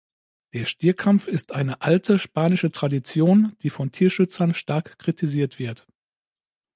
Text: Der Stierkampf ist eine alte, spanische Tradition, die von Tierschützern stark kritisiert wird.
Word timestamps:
Der 0.55 0.65
Stierkampf 0.65 1.27
ist 1.27 1.51
eine 1.51 1.81
alte, 1.83 2.17
spanische 2.17 2.71
Tradition, 2.71 3.55
die 3.61 3.69
von 3.69 3.91
Tierschützern 3.91 4.55
stark 4.55 4.97
kritisiert 4.97 5.59
wird. 5.59 5.85